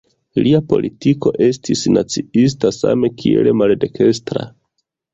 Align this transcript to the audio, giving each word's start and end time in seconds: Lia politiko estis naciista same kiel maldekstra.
Lia 0.45 0.61
politiko 0.71 1.33
estis 1.49 1.85
naciista 1.97 2.75
same 2.81 3.15
kiel 3.23 3.55
maldekstra. 3.63 4.53